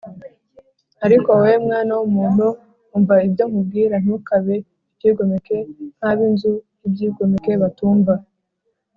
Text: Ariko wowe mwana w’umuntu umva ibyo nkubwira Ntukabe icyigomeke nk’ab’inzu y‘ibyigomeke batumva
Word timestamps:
Ariko 1.05 1.27
wowe 1.37 1.53
mwana 1.65 1.91
w’umuntu 1.99 2.45
umva 2.95 3.15
ibyo 3.27 3.43
nkubwira 3.49 3.95
Ntukabe 4.03 4.55
icyigomeke 4.93 5.57
nk’ab’inzu 5.97 6.53
y‘ibyigomeke 6.81 7.51
batumva 7.61 8.13